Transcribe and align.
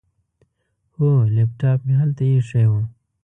هو، 0.95 1.09
لیپټاپ 1.35 1.79
مې 1.85 1.93
هلته 2.01 2.23
ایښی 2.31 2.65
و. 2.69 2.73